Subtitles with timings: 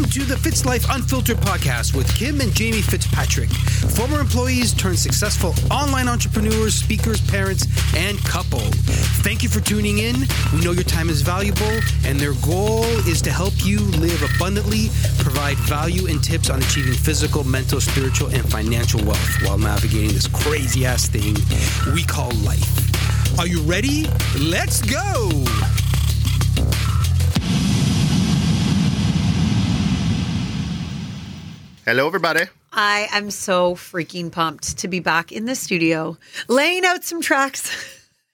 [0.00, 4.98] Welcome to the Fitz Life Unfiltered podcast with Kim and Jamie Fitzpatrick, former employees turned
[4.98, 8.60] successful online entrepreneurs, speakers, parents, and couple.
[9.20, 10.16] Thank you for tuning in.
[10.54, 14.88] We know your time is valuable, and their goal is to help you live abundantly,
[15.18, 20.28] provide value and tips on achieving physical, mental, spiritual, and financial wealth while navigating this
[20.28, 21.36] crazy ass thing
[21.92, 23.38] we call life.
[23.38, 24.06] Are you ready?
[24.38, 25.44] Let's go!
[31.90, 32.42] Hello, everybody.
[32.72, 37.68] I am so freaking pumped to be back in the studio, laying out some tracks.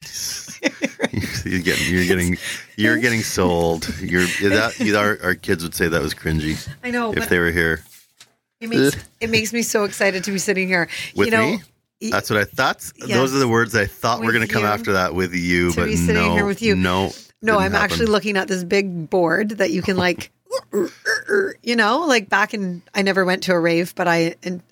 [1.42, 2.36] you're getting, you're getting,
[2.76, 3.88] you're getting sold.
[3.98, 4.94] You're that.
[4.94, 6.68] Our, our kids would say that was cringy.
[6.84, 7.80] I know, if they were here
[8.60, 10.90] it makes it makes me so excited to be sitting here.
[11.14, 11.56] with you know,
[12.02, 12.10] me.
[12.10, 12.92] That's what I thought.
[12.98, 13.08] Yes.
[13.08, 15.76] Those are the words I thought were going to come after that with you, To
[15.76, 16.76] but be sitting no, here with you.
[16.76, 17.76] no, no, I'm happen.
[17.76, 20.30] actually looking at this big board that you can like,
[21.62, 22.82] you know, like back in.
[22.94, 24.62] I never went to a rave, but I and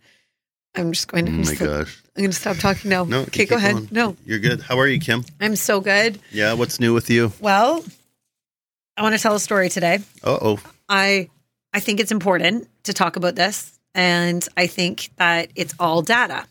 [0.75, 1.33] I'm just going to.
[1.33, 2.03] Oh my just- gosh!
[2.17, 3.05] I'm going to stop talking now.
[3.05, 3.75] No, okay, go ahead.
[3.75, 3.89] going.
[3.91, 4.61] No, You're good.
[4.61, 5.25] How are you, Kim?
[5.41, 6.21] I'm so good.
[6.31, 6.53] Yeah.
[6.53, 7.33] What's new with you?
[7.41, 7.85] Well,
[8.97, 9.99] I want to tell a story today.
[10.23, 10.59] Uh oh.
[10.89, 11.29] I
[11.73, 16.47] I think it's important to talk about this and I think that it's all data.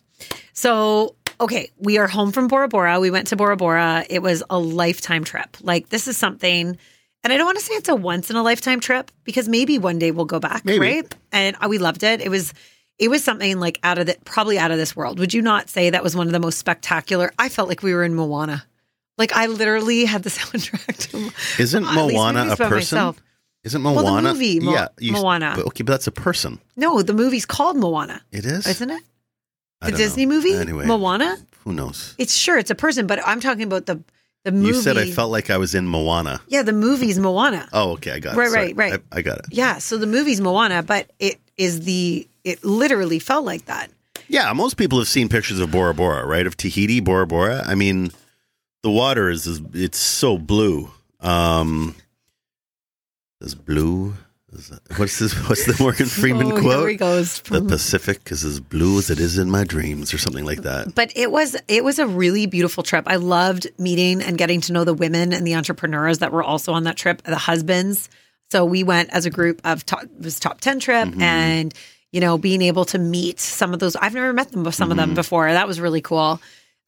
[0.54, 3.00] So, okay, we are home from Bora Bora.
[3.00, 4.06] We went to Bora Bora.
[4.10, 5.58] It was a lifetime trip.
[5.62, 6.78] Like this is something
[7.24, 9.78] and I don't want to say it's a once in a lifetime trip because maybe
[9.78, 10.80] one day we'll go back, Maybe.
[10.80, 11.16] right?
[11.32, 12.22] And we loved it.
[12.22, 12.54] It was
[13.00, 15.20] it was something like out of the probably out of this world.
[15.20, 17.32] Would you not say that was one of the most spectacular?
[17.40, 18.66] I felt like we were in Moana.
[19.18, 22.70] Like I literally had the soundtrack to Isn't Moana a person?
[22.72, 23.22] myself.
[23.64, 24.04] Isn't Moana?
[24.04, 25.54] Well, the movie, Mo- yeah, you- Moana.
[25.56, 26.60] but- okay, but that's a person.
[26.76, 29.02] No, the movie's called Moana, It is, isn't it?
[29.82, 30.36] I The Disney know.
[30.36, 31.38] movie, Anyway, Moana.
[31.64, 32.14] who knows?
[32.18, 34.04] It's sure it's a person, but I'm talking about the
[34.44, 34.68] the movie.
[34.68, 36.42] You said I felt like I was in Moana.
[36.48, 37.68] Yeah, the movie's Moana.
[37.74, 38.38] Oh, okay, I got it.
[38.38, 39.02] Right, right, right.
[39.12, 39.46] I, I got it.
[39.50, 43.90] Yeah, so the movie's Moana, but it is the it literally felt like that.
[44.28, 46.46] Yeah, most people have seen pictures of Bora Bora, right?
[46.46, 47.64] Of Tahiti, Bora Bora.
[47.66, 48.12] I mean,
[48.82, 50.92] the water is, is it's so blue.
[51.20, 51.96] Um,
[53.42, 54.16] is blue.
[54.98, 55.34] What's this?
[55.50, 56.80] What's the Morgan Freeman oh, quote?
[56.82, 57.42] Here he goes.
[57.42, 60.94] The Pacific is as blue as it is in my dreams, or something like that.
[60.96, 63.06] but it was it was a really beautiful trip.
[63.08, 66.74] I loved meeting and getting to know the women and the entrepreneurs that were also
[66.74, 68.10] on that trip, the husbands.
[68.52, 71.22] So we went as a group of top, it was top 10 trip Mm-hmm.
[71.22, 71.74] and
[72.12, 74.98] you know being able to meet some of those I've never met them some of
[74.98, 75.08] Mm-hmm.
[75.08, 75.52] them before.
[75.52, 76.40] That was really cool.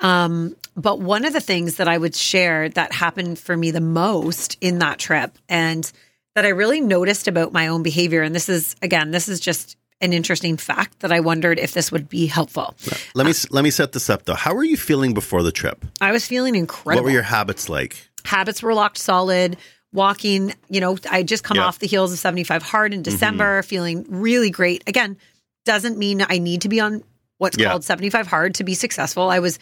[0.01, 3.81] Um, but one of the things that I would share that happened for me the
[3.81, 5.89] most in that trip and
[6.35, 9.77] that I really noticed about my own behavior and this is again this is just
[10.01, 12.75] an interesting fact that I wondered if this would be helpful.
[13.15, 14.35] Let me let me set this up though.
[14.35, 15.85] How were you feeling before the trip?
[16.01, 17.03] I was feeling incredible.
[17.03, 18.09] What were your habits like?
[18.25, 19.57] habits were locked solid?
[19.93, 21.65] Walking, you know, I just come Yeah.
[21.65, 23.11] off the heels of 75 hard in mm-hmm.
[23.11, 24.83] December, feeling really great.
[24.87, 25.17] Again,
[25.63, 27.03] doesn't mean I need to be on
[27.37, 27.69] what's Yeah.
[27.69, 29.29] called 75 hard to be successful.
[29.29, 29.57] I was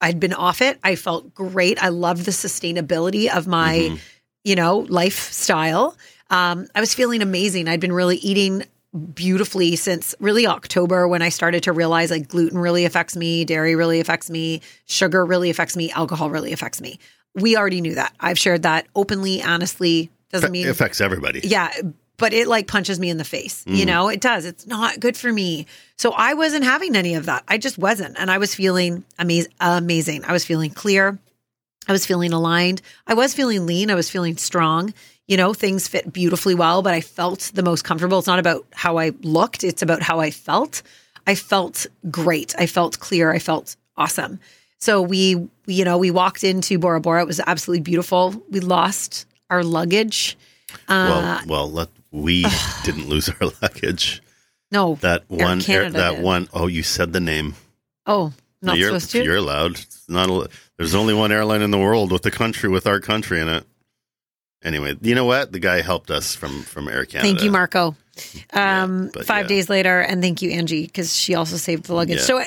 [0.00, 0.78] I'd been off it.
[0.82, 1.82] I felt great.
[1.82, 3.96] I loved the sustainability of my, mm-hmm.
[4.42, 5.96] you know, lifestyle.
[6.30, 7.68] Um, I was feeling amazing.
[7.68, 8.64] I'd been really eating
[9.14, 13.74] beautifully since really October when I started to realize like gluten really affects me, dairy
[13.74, 16.98] really affects me, sugar really affects me, alcohol really affects me.
[17.34, 18.14] We already knew that.
[18.20, 20.10] I've shared that openly, honestly.
[20.30, 21.40] Doesn't mean It affects everybody.
[21.42, 21.72] yeah,
[22.16, 23.64] but it like punches me in the face.
[23.64, 23.76] Mm.
[23.76, 24.44] You know, it does.
[24.44, 25.66] It's not good for me.
[25.96, 27.42] So I wasn't having any of that.
[27.48, 28.16] I just wasn't.
[28.18, 30.24] And I was feeling amaz- amazing.
[30.24, 31.18] I was feeling clear.
[31.88, 32.80] I was feeling aligned.
[33.08, 33.90] I was feeling lean.
[33.90, 34.94] I was feeling strong.
[35.26, 38.18] You know, things fit beautifully well, but I felt the most comfortable.
[38.18, 40.82] It's not about how I looked, it's about how I felt.
[41.26, 42.54] I felt great.
[42.58, 43.32] I felt clear.
[43.32, 44.38] I felt awesome.
[44.78, 47.22] So we, you know, we walked into Bora Bora.
[47.22, 48.42] It was absolutely beautiful.
[48.50, 50.36] We lost our luggage.
[50.88, 52.44] Uh, well, well, let, we
[52.84, 54.22] didn't lose our luggage.
[54.70, 56.22] no, That one, air, that did.
[56.22, 57.54] one oh you said the name.
[58.06, 59.24] oh, not you're, supposed to.
[59.24, 59.72] You're allowed.
[59.72, 60.28] It's not.
[60.28, 63.48] A, there's only one airline in the world with the country with our country in
[63.48, 63.64] it.
[64.64, 65.52] Anyway, you know what?
[65.52, 67.28] The guy helped us from from Air Canada.
[67.28, 67.94] Thank you, Marco.
[68.52, 69.48] Um, but five yeah.
[69.56, 72.18] days later, and thank you, Angie, because she also saved the luggage.
[72.18, 72.24] Yeah.
[72.24, 72.42] So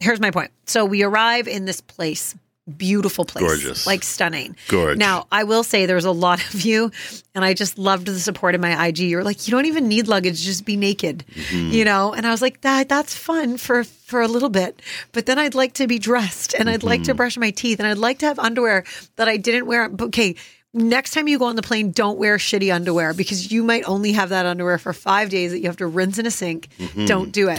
[0.00, 0.50] here's my point.
[0.66, 2.34] So we arrive in this place,
[2.76, 3.86] beautiful place, Gorgeous.
[3.86, 4.56] like stunning.
[4.68, 4.98] Gorge.
[4.98, 6.90] Now, I will say there's a lot of you,
[7.34, 8.98] and I just loved the support in my IG.
[8.98, 11.70] You're like, you don't even need luggage, just be naked, Mm-hmm.
[11.70, 12.12] you know.
[12.12, 14.82] And I was like, that that's fun for for a little bit,
[15.12, 17.06] but then I'd like to be dressed, and I'd like Mm-hmm.
[17.12, 18.84] to brush my teeth, and I'd like to have underwear
[19.16, 19.88] that I didn't wear.
[20.00, 20.34] Okay.
[20.74, 24.12] Next time you go on the plane, don't wear shitty underwear because you might only
[24.12, 26.68] have that underwear for five days that you have to rinse in a sink.
[26.78, 27.04] Mm-hmm.
[27.04, 27.58] Don't do it.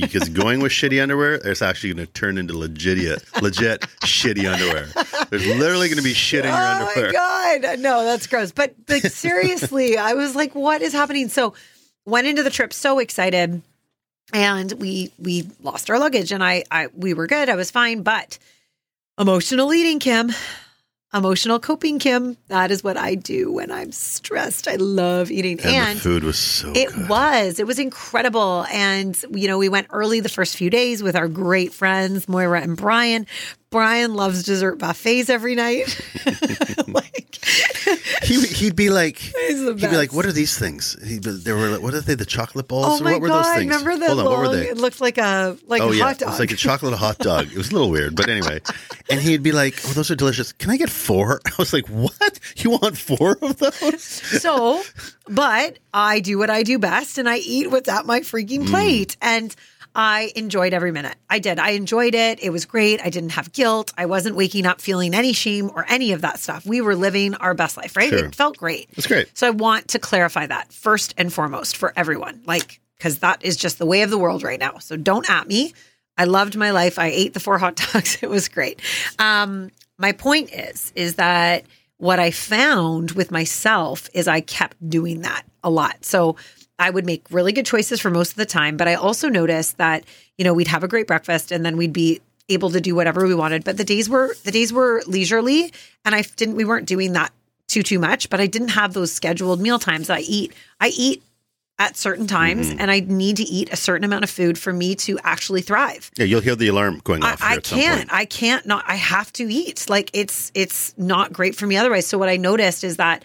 [0.00, 4.86] because going with shitty underwear, it's actually going to turn into legit legit shitty underwear.
[5.30, 7.12] There's literally going to be shit in your underwear.
[7.16, 8.50] Oh my god, no, that's gross.
[8.50, 11.28] But like seriously, I was like, what is happening?
[11.28, 11.54] So
[12.04, 13.62] went into the trip so excited
[14.32, 17.48] and we we lost our luggage and I I we were good.
[17.48, 18.38] I was fine, but
[19.18, 20.32] emotional eating, Kim.
[21.12, 22.36] Emotional coping, Kim.
[22.48, 24.68] That is what I do when I'm stressed.
[24.68, 25.58] I love eating.
[25.60, 27.08] And, And, the food was so it good.
[27.08, 27.58] was.
[27.58, 28.64] It was incredible.
[28.70, 32.60] And, you know, we went early the first few days with our great friends, Moira
[32.60, 33.26] and Brian.
[33.70, 36.00] Brian loves dessert buffets every night.
[36.88, 37.38] like,
[38.22, 39.18] He, he'd be like,
[39.48, 42.14] he'd be like, "What are these things?" He, they were like, "What are they?
[42.14, 43.00] The chocolate balls?
[43.00, 43.44] oh or my what were God.
[43.44, 44.68] those things?" Remember the Hold on, what were they?
[44.68, 46.28] it looked like a, like oh a yeah, hot dog.
[46.28, 47.46] it was like a chocolate hot dog.
[47.50, 48.60] It was a little weird, but anyway.
[49.08, 50.52] And he'd be like, "Oh, those are delicious.
[50.52, 51.40] Can I get four?
[51.46, 52.40] I was like, "What?
[52.56, 54.82] You want four of those?" so,
[55.28, 58.68] but I do what I do best and I eat what's at my freaking mm.
[58.68, 59.16] plate.
[59.22, 59.54] And
[59.94, 61.16] I enjoyed every minute.
[61.28, 61.58] I did.
[61.58, 62.40] I enjoyed it.
[62.42, 63.00] It was great.
[63.02, 63.92] I didn't have guilt.
[63.98, 66.64] I wasn't waking up feeling any shame or any of that stuff.
[66.64, 68.08] We were living our best life, right?
[68.10, 68.26] Sure.
[68.26, 68.88] It felt great.
[68.94, 69.36] That's great.
[69.36, 73.56] So I want to clarify that first and foremost for everyone, like, because that is
[73.56, 74.78] just the way of the world right now.
[74.78, 75.72] So don't at me.
[76.16, 76.98] I loved my life.
[76.98, 78.18] I ate the four hot dogs.
[78.22, 78.80] It was great.
[79.18, 81.64] Um, my point is, is that
[81.96, 86.04] what I found with myself is I kept doing that a lot.
[86.04, 86.36] So
[86.80, 89.76] I would make really good choices for most of the time, but I also noticed
[89.76, 90.04] that,
[90.38, 93.26] you know, we'd have a great breakfast and then we'd be able to do whatever
[93.26, 93.62] we wanted.
[93.64, 95.72] But the days were the days were leisurely
[96.04, 97.32] and I didn't we weren't doing that
[97.68, 100.10] too too much, but I didn't have those scheduled meal times.
[100.10, 101.22] I eat I eat
[101.78, 102.80] at certain times mm-hmm.
[102.80, 106.10] and I need to eat a certain amount of food for me to actually thrive.
[106.16, 107.42] Yeah, you'll hear the alarm going I, off.
[107.42, 108.12] I at can't.
[108.12, 108.84] I can't not.
[108.86, 109.88] I have to eat.
[109.88, 112.06] Like it's it's not great for me otherwise.
[112.06, 113.24] So what I noticed is that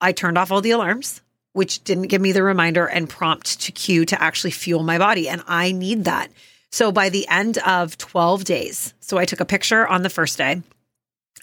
[0.00, 1.22] I turned off all the alarms,
[1.54, 5.28] which didn't give me the reminder and prompt to cue to actually fuel my body,
[5.28, 6.30] and I need that.
[6.70, 10.36] So by the end of twelve days, so I took a picture on the first
[10.36, 10.60] day,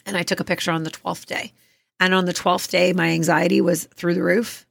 [0.06, 1.54] and I took a picture on the twelfth day,
[2.00, 4.68] and on the twelfth day, my anxiety was through the roof.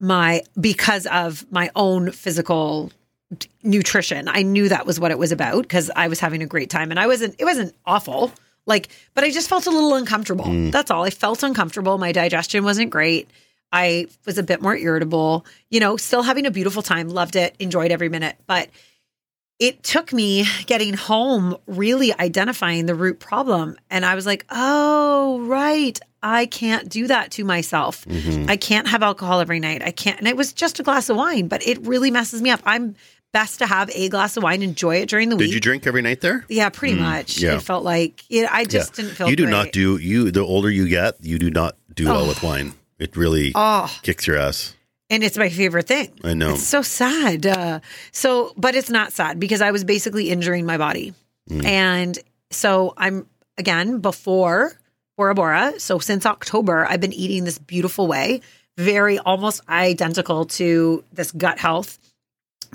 [0.00, 2.90] My because of my own physical
[3.62, 4.28] nutrition.
[4.28, 6.90] I knew that was what it was about because I was having a great time
[6.90, 8.32] and I wasn't it wasn't awful.
[8.66, 10.44] Like, but I just felt a little uncomfortable.
[10.44, 10.70] Mm.
[10.72, 11.04] That's all.
[11.04, 11.98] I felt uncomfortable.
[11.98, 13.28] My digestion wasn't great.
[13.72, 17.54] I was a bit more irritable, you know, still having a beautiful time, loved it,
[17.58, 18.36] enjoyed every minute.
[18.46, 18.68] But
[19.58, 23.76] it took me getting home really identifying the root problem.
[23.90, 25.98] And I was like, oh, right.
[26.22, 28.04] I can't do that to myself.
[28.06, 28.50] Mm-hmm.
[28.50, 29.82] I can't have alcohol every night.
[29.82, 30.18] I can't.
[30.18, 32.60] And it was just a glass of wine, but it really messes me up.
[32.64, 32.94] I'm
[33.32, 35.48] best to have a glass of wine, enjoy it during the Did week.
[35.50, 36.44] Did you drink every night there?
[36.48, 37.38] yeah, pretty mm, much.
[37.38, 37.56] yeah.
[37.56, 39.52] It felt like it, I just didn't feel You do great.
[39.52, 40.30] not do you.
[40.30, 42.74] The older you get, you do not do well with wine.
[43.00, 44.74] It really Oh, kicks your ass.
[45.08, 46.12] and it's my favorite thing.
[46.22, 46.52] I know.
[46.54, 47.46] It's so sad.
[47.46, 47.80] Uh,
[48.12, 51.14] so, but it's not sad because I was basically injuring my body.
[51.50, 51.64] Mm.
[51.64, 52.18] And
[52.50, 53.26] so I'm,
[53.58, 54.78] again, before
[55.16, 58.40] Bora Bora, so since October, I've been eating this beautiful way,
[58.76, 61.98] very almost identical to this gut health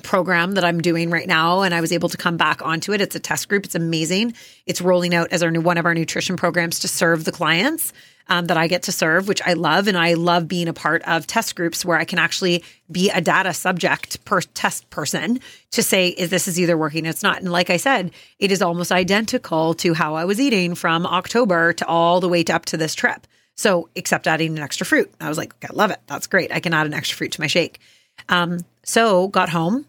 [0.04, 1.62] program that I'm doing right now.
[1.62, 3.00] And I was able to come back onto it.
[3.01, 3.63] It's a test group.
[3.66, 4.33] It's amazing.
[4.66, 7.94] It's rolling out as our new, one of our nutrition programs to serve the clients
[8.27, 9.88] um, that I get to serve, which I love.
[9.88, 13.22] And I love being a part of test groups where I can actually be a
[13.22, 15.39] data subject per test person
[15.72, 17.39] to say, is this is either working, it's not.
[17.39, 21.74] And like I said, it is almost identical to how I was eating from October
[21.74, 23.27] to all the way to up to this trip.
[23.57, 25.10] So, except adding an extra fruit.
[25.21, 25.99] I was like, okay, I love it.
[26.07, 26.52] That's great.
[26.52, 27.80] I can add an extra fruit to my shake.
[28.28, 29.85] Um, so got home,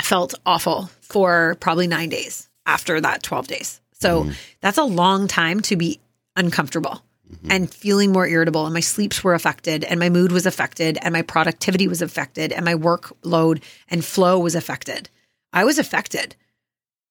[0.00, 3.80] felt awful for probably nine days after that 12 days.
[3.92, 4.30] So
[4.60, 6.00] that's a long time to be
[6.36, 7.50] uncomfortable Mm-hmm.
[7.50, 8.66] and feeling more irritable.
[8.66, 12.52] And my sleeps were affected, and my mood was affected, and my productivity was affected,
[12.52, 15.10] and my workload and flow was affected.
[15.52, 16.36] I was affected.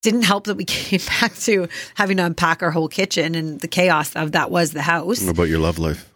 [0.00, 3.68] Didn't help that we came back to having to unpack our whole kitchen and the
[3.68, 5.20] chaos of that was the house.
[5.20, 6.10] What about your love life?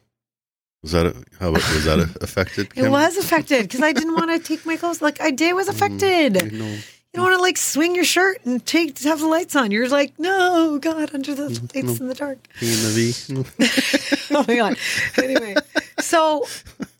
[0.83, 2.69] Was that a, how was that a, affected?
[2.75, 5.03] It was affected because I didn't want to take my clothes.
[5.03, 6.43] Like I did was mm, affected.
[6.43, 6.79] I know.
[7.13, 9.73] You don't want to like swing your shirt and take have the lights on.
[9.73, 11.87] You're like, no, God, under the mm-hmm.
[11.89, 12.39] lights in the dark.
[12.61, 13.45] In the
[14.29, 14.35] V.
[14.35, 14.77] oh my god.
[15.21, 15.57] Anyway,
[15.99, 16.47] so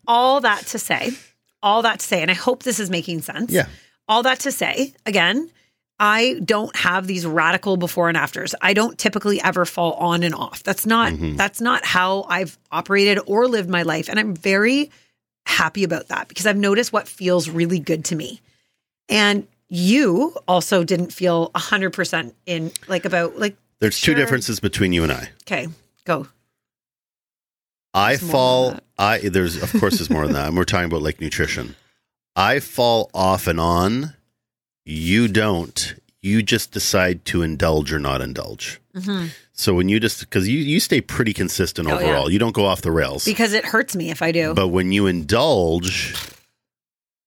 [0.05, 1.11] all that to say,
[1.63, 3.53] all that to say, and I hope this is making sense.
[3.53, 3.67] Yeah.
[4.09, 5.49] All that to say, again,
[5.97, 8.53] I don't have these radical before and afters.
[8.61, 10.63] I don't typically ever fall on and off.
[10.63, 11.37] That's not mm-hmm.
[11.37, 14.91] that's not how I've operated or lived my life, and I'm very
[15.45, 18.41] happy about that because I've noticed what feels really good to me.
[19.07, 24.13] And you also didn't feel 100% in like about like There's Sure.
[24.13, 25.29] two differences between you and I.
[25.43, 25.67] okay,
[26.05, 26.27] go.
[27.93, 28.79] I There's fall.
[28.97, 31.75] I there's of course there's more than that, and we're talking about like nutrition.
[32.35, 34.13] I fall off and on.
[34.85, 35.95] You don't.
[36.21, 38.79] You just decide to indulge or not indulge.
[38.95, 39.29] Mhm.
[39.53, 42.05] So when you just because you you stay pretty consistent Oh, yeah.
[42.05, 42.31] overall.
[42.31, 43.25] You don't go off the rails.
[43.25, 44.53] Because it hurts me if I do.
[44.53, 46.15] But when you indulge,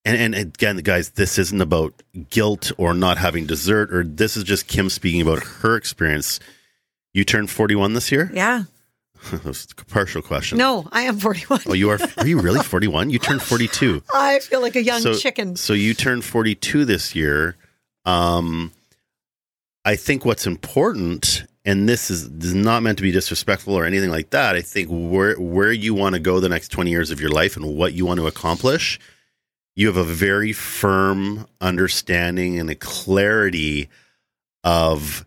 [0.04, 1.94] and and again, guys, this isn't about
[2.30, 6.40] guilt or not having dessert, or this is just Kim speaking about her experience.
[7.12, 8.30] You turned 41 this year.
[8.34, 8.64] Yeah.
[9.32, 10.58] That's a partial question.
[10.58, 11.62] No, I am 41.
[11.66, 11.98] Oh, you are?
[12.18, 13.10] Are you really 41?
[13.10, 14.02] You turned 42.
[14.12, 15.56] I feel like a young so, chicken.
[15.56, 17.56] So you turned 42 this year.
[18.04, 18.72] Um,
[19.84, 23.84] I think what's important, and this is, this is not meant to be disrespectful or
[23.84, 24.56] anything like that.
[24.56, 27.56] I think where where you want to go the next 20 years of your life
[27.56, 28.98] and what you want to accomplish,
[29.76, 33.88] you have a very firm understanding and a clarity
[34.62, 35.26] of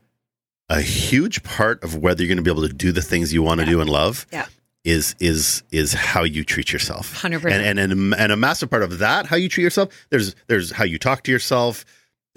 [0.69, 3.41] a huge part of whether you're going to be able to do the things you
[3.41, 4.45] want to do and love Yeah.
[4.83, 7.45] is is is how you treat yourself 100%.
[7.51, 10.71] and, and and and a massive part of that how you treat yourself there's there's
[10.71, 11.85] how you talk to yourself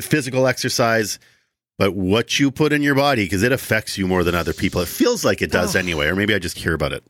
[0.00, 1.18] physical exercise
[1.78, 4.80] but what you put in your body because it affects you more than other people
[4.80, 5.78] it feels like it does Oh.
[5.78, 7.02] anyway or maybe i just hear about it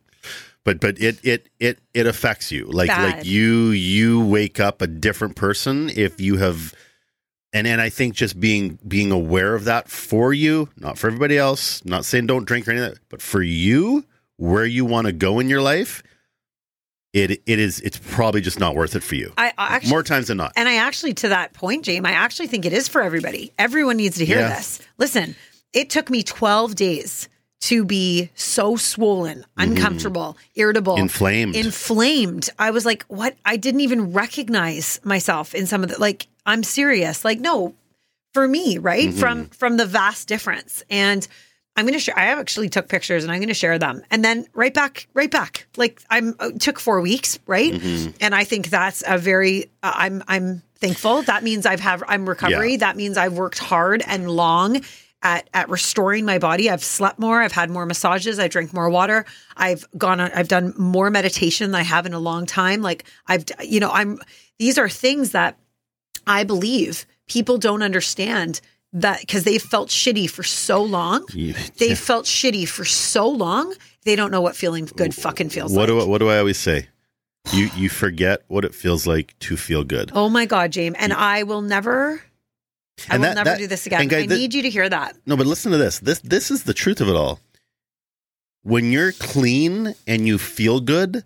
[0.64, 3.16] but but it it it it affects you like Bad.
[3.18, 6.74] like you you wake up a different person if you have
[7.52, 11.36] and and I think just being being aware of that for you, not for everybody
[11.36, 14.04] else, not saying don't drink or anything, but for you,
[14.36, 16.02] where you want to go in your life,
[17.12, 19.32] it it is it's probably just not worth it for you.
[19.36, 20.52] I, actually, More times than not.
[20.54, 23.52] and I actually, to that point, James, I actually think it is for everybody.
[23.58, 24.54] Everyone needs to hear Yeah.
[24.54, 24.80] this.
[24.98, 25.34] Listen,
[25.72, 27.28] it took me 12 days
[27.60, 31.02] to be so swollen, uncomfortable, irritable, Mm-hmm.
[31.02, 31.56] Inflamed.
[31.56, 32.50] inflamed.
[32.58, 33.36] I was like, what?
[33.44, 37.24] I didn't even recognize myself in some of the, like, I'm serious.
[37.24, 37.74] Like, no,
[38.32, 39.08] for me, right?
[39.08, 39.18] Mm-hmm.
[39.18, 40.82] From, from the vast difference.
[40.88, 41.26] And,
[41.76, 42.18] I'm going to share.
[42.18, 44.02] I actually took pictures and I'm going to share them.
[44.10, 45.66] And then right back, right back.
[45.76, 47.72] Like I'm uh, took four weeks, right?
[47.72, 48.10] Mm-hmm.
[48.20, 49.70] And I think that's a very.
[49.82, 51.22] Uh, I'm I'm thankful.
[51.22, 52.72] That means I've have I'm recovery.
[52.72, 52.78] Yeah.
[52.78, 54.82] That means I've worked hard and long
[55.22, 56.70] at at restoring my body.
[56.70, 57.42] I've slept more.
[57.42, 58.38] I've had more massages.
[58.38, 59.24] I drink more water.
[59.56, 60.20] I've gone.
[60.20, 62.82] on I've done more meditation than I have in a long time.
[62.82, 64.18] Like I've you know I'm.
[64.58, 65.58] These are things that
[66.26, 68.60] I believe people don't understand
[68.92, 71.26] that because they've felt shitty for so long.
[71.78, 73.74] They felt shitty for so long.
[74.04, 75.76] They don't know what feeling good fucking feels like.
[75.76, 76.00] what like.
[76.00, 76.88] do I, what do I always say?
[77.52, 80.12] You you forget what it feels like to feel good.
[80.14, 82.22] oh my god, James, and I will never.
[83.08, 84.08] I And will that- never that- do this again.
[84.08, 85.16] guys, I that- need you to hear that.
[85.26, 85.98] No, but listen to this.
[86.00, 87.40] This this is the truth of it all.
[88.62, 91.24] When you're clean and you feel good,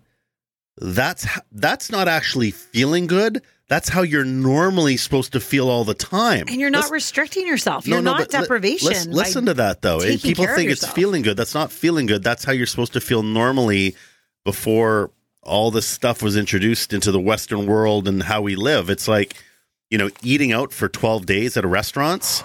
[0.77, 3.41] that's that's not actually feeling good.
[3.67, 6.45] That's how you're normally supposed to feel all the time.
[6.47, 7.87] And you're not Let's- restricting yourself.
[7.87, 9.11] You're not but li- deprivation.
[9.11, 9.99] Listen, to that though.
[10.17, 11.35] People think it's feeling good.
[11.35, 12.23] That's not feeling good.
[12.23, 13.95] That's how you're supposed to feel normally
[14.43, 15.09] before
[15.41, 18.89] all this stuff was introduced into the Western world and how we live.
[18.89, 19.35] It's like,
[19.95, 22.43] you know, eating out for 12 days at a restaurants.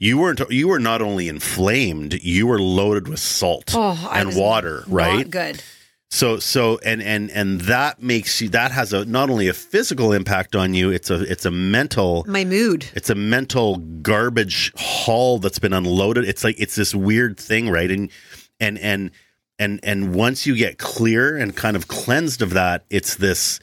[0.00, 0.40] You weren't.
[0.50, 2.14] You were not only inflamed.
[2.20, 4.82] You were loaded with salt Oh, and water.
[4.88, 5.30] Right.
[5.30, 5.62] good.
[6.10, 8.48] So so and and and that makes you.
[8.48, 10.90] That has a not only a physical impact on you.
[10.90, 12.86] It's a it's a mental My mood.
[12.94, 17.88] it's a mental garbage haul that's been unloaded it's like it's this weird thing right
[17.88, 18.10] and
[18.58, 19.12] and and
[19.60, 23.60] and and once you get clear and kind of cleansed of that it's this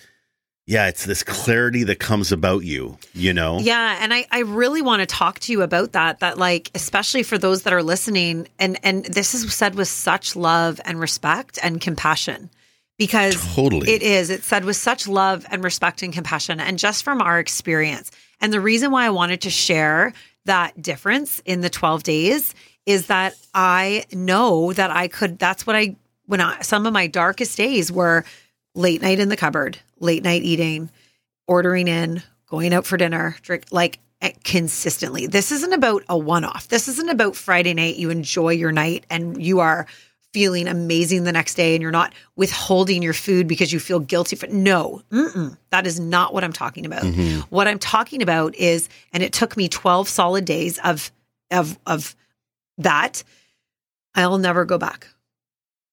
[0.68, 4.84] yeah it's this clarity that comes about you you know Yeah, and I, I really
[4.84, 6.20] want to talk to you about that.
[6.20, 10.36] That like, especially for those that are listening, and and this is said with such
[10.36, 12.52] love and respect and compassion,
[13.00, 13.90] because Totally.
[13.92, 14.30] it is.
[14.30, 18.12] It's said with such love and respect and compassion, and just from our experience.
[18.40, 20.14] And the reason why I wanted to share
[20.46, 22.54] that difference in the twelve days
[22.86, 25.40] is that I know that I could.
[25.40, 25.96] That's what I
[26.28, 28.24] when I some of my darkest days were
[28.78, 30.90] late night in the cupboard, late night eating,
[31.48, 35.28] ordering in, going out for dinner, drink like eh, consistently.
[35.28, 36.68] This isn't about a one off.
[36.68, 37.98] This isn't about Friday night.
[37.98, 39.88] You enjoy your night and you are
[40.34, 44.36] feeling amazing the next day and you're not withholding your food because you feel guilty
[44.36, 47.04] for no mm-mm, that is not what i'm talking about
[47.50, 51.12] what i'm talking about is and it took me 12 solid days of
[51.50, 52.14] of of
[52.78, 53.24] that
[54.16, 55.08] i'll never go back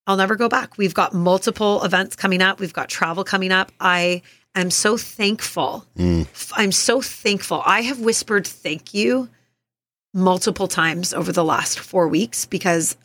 [0.07, 0.77] I'll never go back.
[0.77, 2.61] We've got multiple events coming up.
[2.61, 3.73] We've got travel coming up.
[3.81, 4.23] I
[4.55, 5.87] am so thankful.
[5.97, 6.27] Mm.
[6.57, 7.63] I'm so thankful.
[7.65, 9.29] I have whispered thank you
[10.13, 12.97] multiple times over the last four weeks because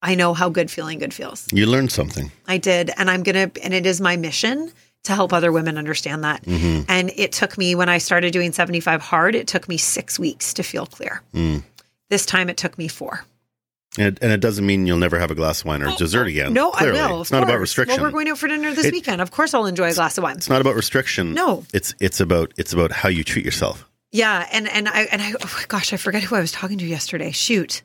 [0.00, 1.46] I know how good feeling good feels.
[1.52, 2.90] you learned something I did.
[2.96, 4.72] And I'm going to, and it is my mission
[5.04, 6.44] to help other women understand that.
[6.44, 6.84] Mm-hmm.
[6.88, 10.54] And it took me, when I started doing 75 hard, it took me six weeks
[10.54, 11.22] to feel clear.
[11.34, 11.62] Mm.
[12.08, 13.24] This time it took me four.
[13.98, 16.26] And it, and it doesn't mean you'll never have a glass of wine or dessert
[16.26, 16.98] again No, Clearly.
[17.00, 17.20] I will.
[17.22, 19.20] it's not about restriction Well, we're going out for dinner this It- weekend.
[19.20, 20.36] Of course, I'll enjoy a glass of wine.
[20.36, 21.64] it's not about restriction No.
[21.74, 25.34] it's it's about it's about how you treat yourself Yeah, and and I and I
[25.42, 27.30] oh gosh, I forget who I was talking to yesterday.
[27.32, 27.82] Shoot.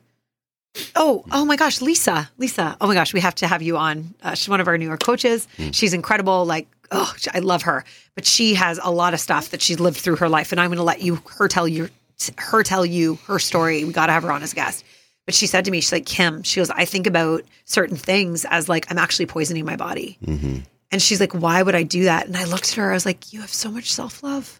[0.94, 2.76] Oh, oh my gosh, Lisa, Lisa.
[2.80, 4.14] Oh my gosh, we have to have you on.
[4.22, 5.48] Uh, she's one of our newer coaches.
[5.72, 6.44] She's incredible.
[6.44, 7.84] Like oh, I love her,
[8.14, 10.68] but she has a lot of stuff that she's lived through her life, and I'm
[10.68, 11.88] going to let you her tell you
[12.36, 13.84] her tell you her story.
[13.84, 14.84] We got to have her on as a guest.
[15.28, 18.46] But she said to me, she's like, Kim, she goes, I think about certain things
[18.46, 20.16] as like I'm actually poisoning my body.
[20.24, 20.60] Mm-hmm.
[20.90, 22.26] And she's like, why would I do that?
[22.26, 24.58] And I looked at her, I was like, you have so much self love.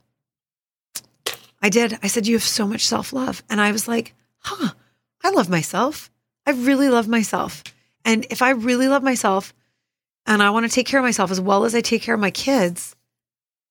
[1.63, 1.99] I did.
[2.03, 3.43] I said, you have so much self love.
[3.49, 4.75] And I was like, huh,
[5.25, 6.11] I love myself.
[6.45, 7.65] I really love myself.
[8.05, 9.55] And if I really love myself
[10.27, 12.21] and I want to take care of myself as well as I take care of
[12.21, 12.95] my kids,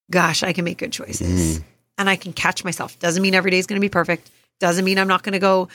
[0.09, 1.61] gosh, I can make good choices
[1.99, 2.97] and I can catch myself.
[2.97, 4.31] Doesn't mean every day is going to be perfect.
[4.59, 5.67] Doesn't mean I'm not going to go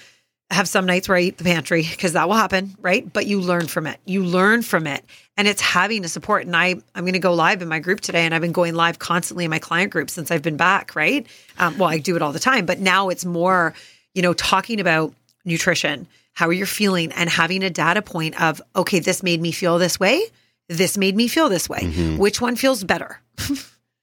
[0.52, 3.10] have some nights where I eat the pantry because that will happen, right?
[3.10, 3.98] But you learn from it.
[4.04, 5.04] You learn from it.
[5.36, 6.44] And it's having a support.
[6.46, 8.24] And I, I'm going to go live in my group today.
[8.24, 11.26] And I've been going live constantly in my client group since I've been back, right?
[11.58, 13.74] Um, well, I do it all the time, but now it's more,
[14.14, 18.98] you know, talking about nutrition, how you're feeling, and having a data point of, okay,
[19.00, 20.22] this made me feel this way.
[20.68, 21.80] This made me feel this way.
[21.80, 22.18] Mhm.
[22.18, 23.20] Which one feels better?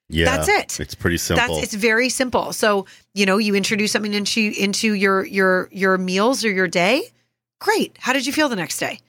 [0.10, 0.80] Yeah, That's it.
[0.80, 1.56] It's pretty simple.
[1.56, 2.52] That's it's very simple.
[2.52, 7.04] So you know, you introduce something into into your your your meals or your day.
[7.60, 7.96] Great.
[8.00, 9.00] How did you feel the next day?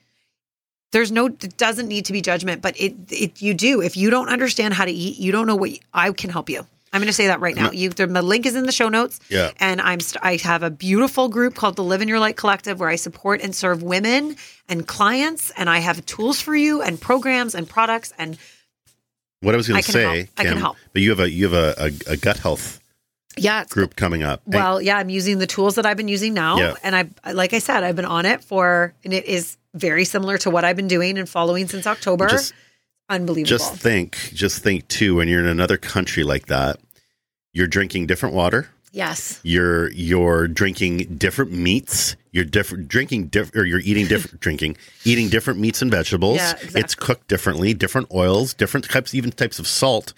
[0.93, 1.27] There's no.
[1.27, 3.81] It doesn't need to be judgment, but it it you do.
[3.81, 6.67] If you don't understand how to eat, you don't know what I can help you.
[6.93, 7.71] I'm going to say that right now.
[7.71, 9.21] You, the, the link is in the show notes.
[9.29, 9.53] Yeah.
[9.61, 12.81] And I'm st- I have a beautiful group called the Live in Your Light Collective
[12.81, 14.35] where I support and serve women
[14.69, 18.37] and clients, and I have tools for you and programs and products and
[19.41, 20.03] what I was going to say.
[20.03, 20.29] help.
[20.39, 20.77] I can help.
[20.93, 21.75] But you have a you have a,
[22.09, 22.81] a, a gut health
[23.37, 24.43] yeah, group coming up.
[24.47, 26.75] Well, yeah, I'm using the tools that I've been using now, Yeah.
[26.83, 30.37] and I, like I said, I've been on it for, and it is very similar
[30.39, 32.29] to what I've been doing and following since October.
[32.29, 32.53] Just-
[33.09, 33.49] Unbelievable.
[33.49, 35.17] just think, just think too.
[35.17, 36.79] When you're in another country like that,
[37.53, 38.69] you're drinking different water.
[38.93, 42.15] yes, You're you're drinking different meats.
[42.33, 46.37] You're different drinking diff, or you're eating different drinking eating different meats and vegetables.
[46.37, 46.81] Yeah, exactly.
[46.81, 50.13] It's cooked differently, different oils, different types, even types of salt.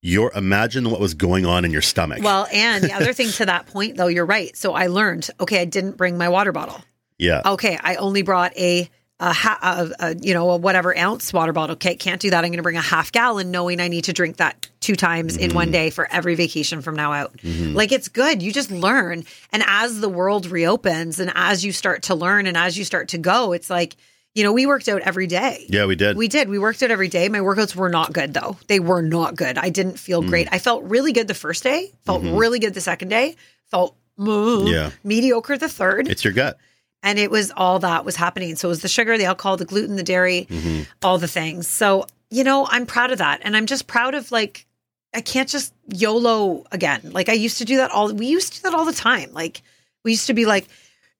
[0.00, 2.22] You're imagine what was going on in your stomach.
[2.22, 4.56] Well, and the other thing to that point, though, you're right.
[4.56, 5.28] So I learned.
[5.40, 6.80] Okay, I didn't bring my water bottle.
[7.18, 8.88] yeah, Okay, I only brought a.
[9.20, 9.58] A, ha-
[10.00, 11.72] a, a you know a whatever ounce water bottle.
[11.74, 12.44] Okay, can't do that.
[12.44, 15.36] I'm going to bring a half gallon, knowing I need to drink that two times
[15.36, 15.56] in Mm-hmm.
[15.56, 17.32] one day for every vacation from now out.
[17.42, 18.44] Like it's good.
[18.44, 22.56] You just learn, and as the world reopens, and as you start to learn, and
[22.56, 23.96] as you start to go, it's like
[24.36, 25.66] you know we worked out every day.
[25.68, 26.16] yeah, we did.
[26.16, 26.48] We did.
[26.48, 27.28] We worked out every day.
[27.28, 28.56] My workouts were not good though.
[28.68, 29.58] They were not good.
[29.58, 30.28] I didn't feel Mm.
[30.28, 30.48] great.
[30.52, 31.90] I felt really good the first day.
[32.06, 33.34] Felt really good the second day.
[33.66, 34.66] Felt mm, Mm-hmm.
[34.68, 34.90] Yeah.
[35.02, 36.06] mediocre the third.
[36.06, 36.56] it's your gut.
[37.02, 38.56] And it was all that was happening.
[38.56, 40.82] So it was the sugar, the alcohol, the gluten, the dairy, Mm-hmm.
[41.02, 41.66] all the things.
[41.68, 44.66] So you know, I'm proud of that, and I'm just proud of like
[45.14, 47.00] I can't just YOLO again.
[47.12, 48.12] Like I used to do that all.
[48.12, 49.32] We used to do that all the time.
[49.32, 49.62] Like
[50.04, 50.66] we used to be like.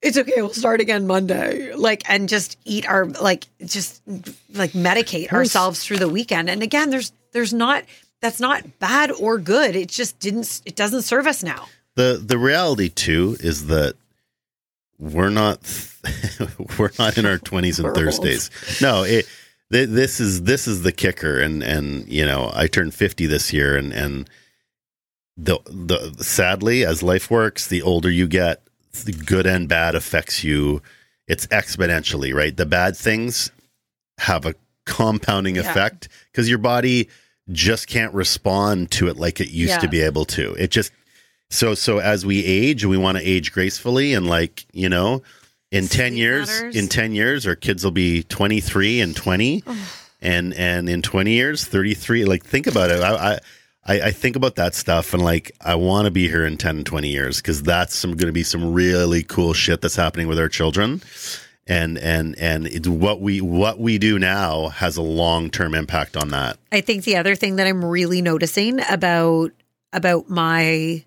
[0.01, 0.31] It's okay.
[0.37, 1.75] We'll start again Monday.
[1.75, 4.01] Like, and just eat our like, just
[4.53, 6.49] like medicate ourselves through the weekend.
[6.49, 7.83] And again, there's there's not
[8.21, 9.75] that's not bad or good.
[9.75, 10.61] It just didn't.
[10.65, 11.65] It doesn't serve us now.
[11.95, 13.95] the The reality too is that
[14.99, 15.59] we're not
[16.77, 18.49] we're not in our twenties and We're Thursdays.
[18.81, 19.27] No, it,
[19.71, 23.51] th- this is this is the kicker, and and you know I turned fifty this
[23.53, 24.29] year, and and
[25.37, 28.61] the the sadly as life works, the older you get,
[29.05, 30.81] the good and bad affects you.
[31.27, 32.55] It's exponentially right.
[32.55, 33.51] The bad things
[34.17, 35.69] have a compounding Yeah.
[35.69, 37.07] effect because your body
[37.51, 40.53] just can't respond to it like it used to be able to.
[40.55, 40.91] It just
[41.49, 45.23] so so as we age, we want to age gracefully and like you know,
[45.71, 46.75] in ten years, matters.
[46.75, 49.63] in ten years, our kids will be twenty three and twenty,
[50.21, 52.25] and and in twenty years, thirty three.
[52.25, 53.01] Like think about it.
[53.01, 53.33] I.
[53.33, 53.39] I
[53.85, 56.83] I, I think about that stuff and like I want to be here in 10
[56.83, 60.37] 20 years because that's some going to be some really cool shit that's happening with
[60.37, 61.01] our children
[61.65, 66.29] and and and it's what we what we do now has a long-term impact on
[66.29, 69.51] that I think the other thing that I'm really noticing about
[69.93, 71.03] about my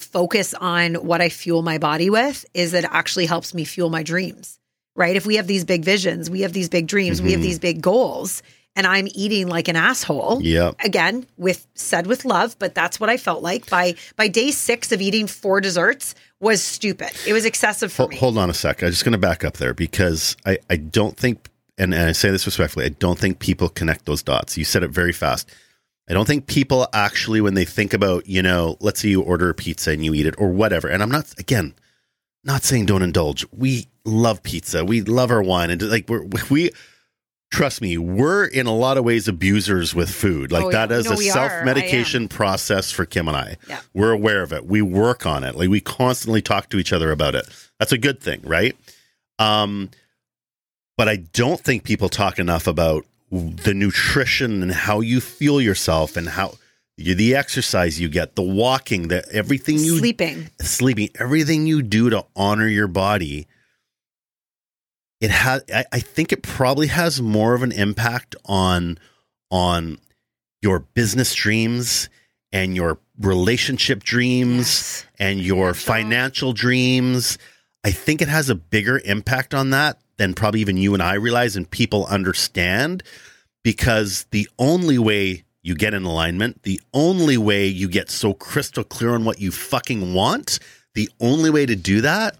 [0.00, 3.90] focus on what I fuel my body with is that it actually helps me fuel
[3.90, 4.58] my dreams.
[4.96, 5.14] Right?
[5.16, 7.44] If we have these big visions, we have these big dreams, we have Mhm.
[7.44, 8.42] these big goals,
[8.76, 10.40] and I'm eating like an asshole.
[10.42, 10.76] Yep.
[10.84, 14.90] Again, with said with love, but that's what I felt like by by day 6
[14.92, 17.10] of eating four desserts was stupid.
[17.26, 18.16] It was excessive for Hold, me.
[18.16, 18.82] hold on a sec.
[18.82, 22.12] I'm just going to back up there because I, I don't think, and, and I
[22.12, 24.56] say this respectfully, I don't think people connect those dots.
[24.58, 25.48] You said it very fast.
[26.10, 29.48] I don't think people actually, when they think about, you know, let's say you order
[29.48, 30.88] a pizza and you eat it or whatever.
[30.88, 31.72] And I'm not, again,
[32.42, 33.46] not saying don't indulge.
[33.52, 34.84] We love pizza.
[34.84, 35.70] We love our wine.
[35.70, 36.72] And like, we're, we,
[37.52, 40.50] trust me, we're in a lot of ways abusers with food.
[40.50, 43.56] Like Oh, that is No, a self medication process for Kim and I.
[43.68, 43.80] Yeah.
[43.94, 44.66] We're aware of it.
[44.66, 45.54] We work on it.
[45.54, 47.46] Like we constantly talk to each other about it.
[47.78, 48.76] That's a good thing, right?
[49.38, 49.90] Um,
[50.96, 56.16] but I don't think people talk enough about the nutrition and how you feel yourself
[56.16, 56.54] and how
[56.96, 60.50] you, the exercise you get, the walking, the everything you Sleeping.
[60.60, 63.46] sleeping, everything you do to honor your body,
[65.20, 65.62] it has.
[65.72, 68.98] I, I think it probably has more of an impact on
[69.50, 69.98] on
[70.62, 72.08] your business dreams
[72.52, 75.06] and your relationship dreams Yes.
[75.18, 77.38] and your financial dreams.
[77.84, 81.14] I think it has a bigger impact on that than probably even you and I
[81.14, 83.02] realize and people understand
[83.64, 88.84] because the only way you get in alignment, the only way you get so crystal
[88.84, 90.58] clear on what you fucking want,
[90.94, 92.36] the only way to do that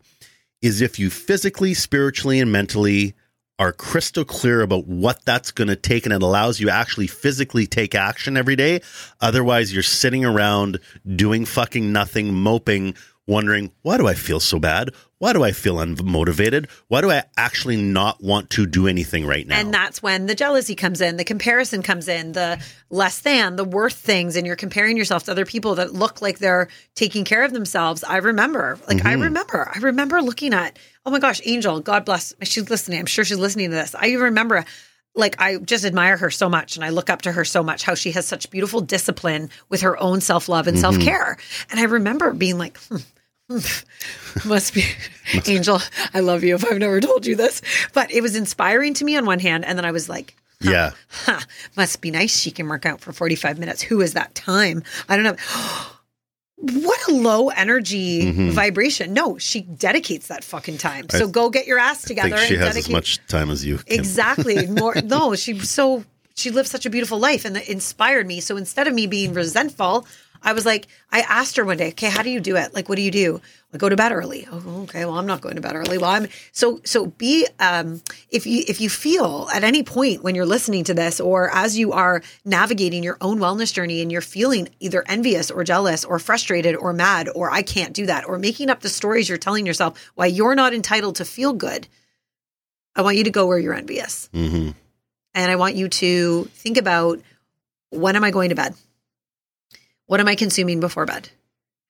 [0.60, 3.14] is if you physically, spiritually, and mentally
[3.58, 7.66] are crystal clear about what that's going to take and it allows you actually physically
[7.66, 8.82] take action every day.
[9.22, 10.78] Otherwise, you're sitting around
[11.16, 12.94] doing fucking nothing, moping,
[13.30, 14.90] wondering, why do I feel so bad?
[15.18, 16.68] Why do I feel unmotivated?
[16.88, 19.58] Why do I actually not want to do anything right now?
[19.58, 23.64] And that's when the jealousy comes in, the comparison comes in, the less than, the
[23.64, 27.44] worth things, and you're comparing yourself to other people that look like they're taking care
[27.44, 28.02] of themselves.
[28.02, 32.34] I remember, like, I remember, I remember looking at, oh my gosh, Angel, God bless,
[32.42, 32.98] she's listening.
[32.98, 33.94] I'm sure she's listening to this.
[33.94, 34.64] I remember,
[35.14, 37.82] like, I just admire her so much and I look up to her so much,
[37.82, 41.36] how she has such beautiful discipline with her own self love and self care.
[41.70, 42.96] And I remember being like, hmm,
[44.44, 44.84] must be
[45.46, 45.80] angel
[46.14, 47.60] i love you if i've never told you this
[47.92, 50.90] but it was inspiring to me on one hand and then i was like yeah.
[51.08, 51.40] huh,
[51.76, 55.16] must be nice she can work out for 45 minutes who is that time i
[55.16, 55.36] don't know
[56.80, 58.50] what a low energy Mm-hmm.
[58.50, 62.54] vibration no she dedicates that fucking time so go get your ass I together she
[62.54, 63.78] and has dedicate as much time as you.
[63.78, 63.98] Kim.
[63.98, 64.66] Exactly.
[64.80, 66.04] More no, she so
[66.36, 68.40] she lived such a beautiful life and it inspired me.
[68.40, 70.06] So instead of me being resentful,
[70.42, 72.74] I was like, I asked her one day, okay, how do you do it?
[72.74, 73.40] Like, what do you do?
[73.72, 74.48] I go to bed early.
[74.50, 75.04] Oh, okay.
[75.04, 75.96] Well, I'm not going to bed early.
[75.96, 80.34] Well, I'm so so be um if you if you feel at any point when
[80.34, 84.22] you're listening to this or as you are navigating your own wellness journey and you're
[84.22, 88.38] feeling either envious or jealous or frustrated or mad or I can't do that or
[88.38, 91.86] making up the stories you're telling yourself why you're not entitled to feel good.
[92.96, 94.28] I want you to go where you're envious.
[94.32, 94.70] hmm
[95.32, 97.20] And I want you to think about
[97.90, 98.74] when am I going to bed?
[100.10, 101.28] What am I consuming before bed?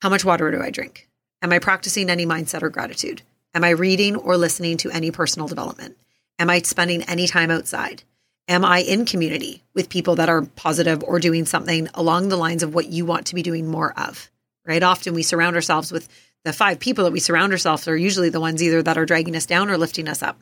[0.03, 1.09] How much water do I drink?
[1.41, 3.23] Am I practicing any mindset or gratitude?
[3.55, 5.97] Am I reading or listening to any personal development?
[6.39, 8.03] Am I spending any time outside?
[8.47, 12.63] Am I in community with people that are positive or doing something along the lines
[12.63, 14.31] of what you want to be doing more of?
[14.67, 14.83] Right?
[14.83, 16.07] Often we surround ourselves with
[16.45, 19.35] the five people that we surround ourselves are usually the ones either that are dragging
[19.35, 20.39] us down or lifting us up.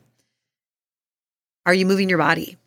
[1.65, 2.57] Are you moving your body?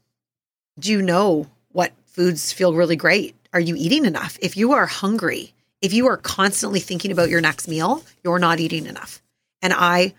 [0.79, 3.37] Do you know what foods feel really great?
[3.53, 4.39] Are you eating enough?
[4.41, 8.61] If you are hungry, if you are constantly thinking about your next meal, you're not
[8.61, 9.23] eating enough.
[9.61, 10.15] And I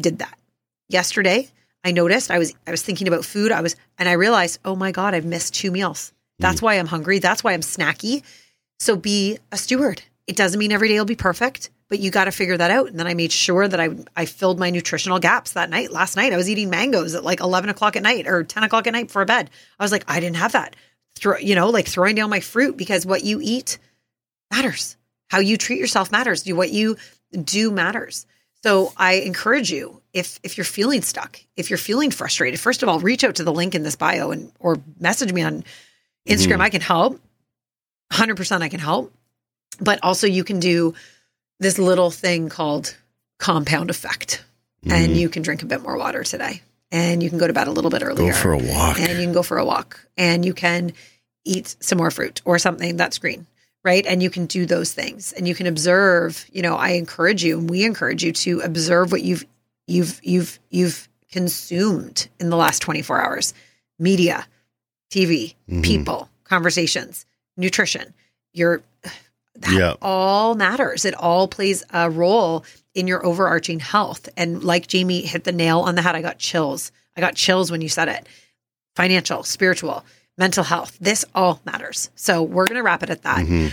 [0.00, 0.38] did that.
[0.88, 1.48] Yesterday,
[1.84, 3.52] I noticed I was I was thinking about food.
[3.52, 6.64] I was and I realized, "Oh my god, I've missed two meals." That's mm.
[6.64, 7.18] why I'm hungry.
[7.18, 8.22] That's why I'm snacky.
[8.78, 10.02] So be a steward.
[10.26, 12.88] It doesn't mean every day will be perfect, but you got to figure that out.
[12.88, 15.92] And then I made sure that I I filled my nutritional gaps that night.
[15.92, 18.86] Last night I was eating mangoes at like eleven o'clock at night or ten o'clock
[18.86, 19.50] at night before bed.
[19.78, 20.76] I was like, I didn't have that.
[21.22, 23.78] Throw, you know, like throwing down my fruit because what you eat
[24.50, 24.96] matters.
[25.28, 26.42] How you treat yourself matters.
[26.42, 26.96] Do what you
[27.32, 28.26] do matters.
[28.62, 32.88] So I encourage you if if you're feeling stuck, if you're feeling frustrated, first of
[32.88, 35.64] all, reach out to the link in this bio and or message me on
[36.28, 36.54] Instagram.
[36.54, 36.60] Mm-hmm.
[36.60, 37.20] I can help.
[38.12, 39.12] 100% I can help.
[39.80, 40.94] But also you can do
[41.60, 42.96] this little thing called
[43.38, 44.44] compound effect.
[44.84, 45.14] And mm-hmm.
[45.14, 46.62] you can drink a bit more water today.
[46.92, 48.32] And you can go to bed a little bit earlier.
[48.32, 49.00] Go for a walk.
[49.00, 50.06] And you can go for a walk.
[50.16, 50.92] And you can
[51.44, 53.46] eat some more fruit or something that's green.
[53.82, 54.06] Right.
[54.06, 57.58] And you can do those things and you can observe, you know, I encourage you
[57.58, 59.44] and we encourage you to observe what you've
[59.88, 63.54] you've you've you've consumed in the last 24 hours.
[63.98, 64.46] Media,
[65.12, 65.80] TV, mm-hmm.
[65.82, 67.26] people, conversations,
[67.56, 68.14] nutrition.
[68.52, 68.82] Your
[69.56, 69.94] that Yeah.
[70.00, 71.04] all matters.
[71.04, 74.28] It all plays a role in your overarching health.
[74.36, 76.92] And like Jamie hit the nail on the head, I got chills.
[77.16, 78.28] I got chills when you said it.
[78.94, 80.04] Financial, spiritual,
[80.36, 80.98] mental health.
[81.00, 82.10] This all matters.
[82.14, 83.38] So we're going to wrap it at that.
[83.38, 83.68] Mm-hmm.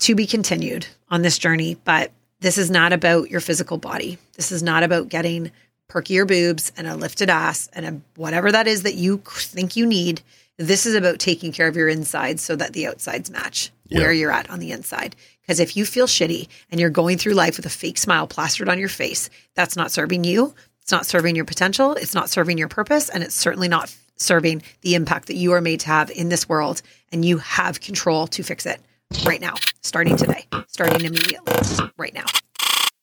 [0.00, 4.18] To be continued on this journey, but this is not about your physical body.
[4.34, 5.50] This is not about getting
[5.88, 9.86] perkier boobs and a lifted ass and a whatever that is that you think you
[9.86, 10.20] need.
[10.56, 14.30] This is about taking care of your insides so that the outsides match Where you're
[14.30, 15.16] at on the inside.
[15.40, 18.68] Because if you feel shitty and you're going through life with a fake smile plastered
[18.68, 20.54] on your face, that's not serving you.
[20.82, 21.94] It's not serving your potential.
[21.94, 23.08] It's not serving your purpose.
[23.08, 26.48] And it's certainly not serving the impact that you are made to have in this
[26.48, 26.82] world.
[27.12, 28.80] And you have control to fix it
[29.24, 31.54] right now, starting today, starting immediately,
[31.96, 32.26] right now.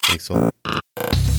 [0.03, 0.84] Thanks a lot.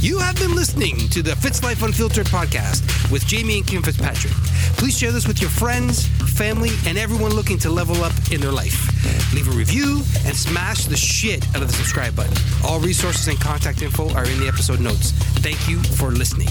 [0.07, 4.33] You have been listening to the Fitz Life Unfiltered podcast with Jamie and Kim Fitzpatrick.
[4.79, 8.53] Please share this with your friends, family, and everyone looking to level up in their
[8.53, 8.87] life.
[9.35, 12.37] Leave a review and smash the shit out of the subscribe button.
[12.65, 15.11] All resources and contact info are in the episode notes.
[15.43, 16.51] Thank you for listening.